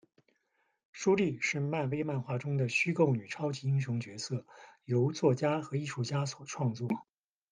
[0.91, 4.47] 舒莉，是漫威漫画中的虚构女超级英雄角色，
[4.85, 6.87] 由作家和艺术家所创作。